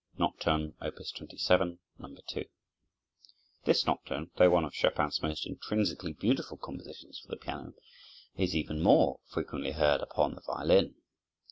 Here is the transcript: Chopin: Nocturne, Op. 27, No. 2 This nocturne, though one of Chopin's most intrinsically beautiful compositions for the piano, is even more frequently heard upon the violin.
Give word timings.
Chopin: 0.13 0.19
Nocturne, 0.19 0.75
Op. 0.81 0.95
27, 0.99 1.77
No. 1.99 2.15
2 2.27 2.45
This 3.65 3.85
nocturne, 3.85 4.31
though 4.35 4.49
one 4.49 4.65
of 4.65 4.73
Chopin's 4.73 5.21
most 5.21 5.45
intrinsically 5.45 6.13
beautiful 6.13 6.57
compositions 6.57 7.19
for 7.19 7.27
the 7.27 7.37
piano, 7.37 7.75
is 8.35 8.55
even 8.55 8.81
more 8.81 9.19
frequently 9.27 9.73
heard 9.73 10.01
upon 10.01 10.33
the 10.33 10.41
violin. 10.41 10.95